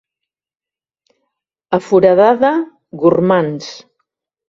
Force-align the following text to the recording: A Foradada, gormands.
A 1.79 1.81
Foradada, 1.91 2.53
gormands. 3.05 3.73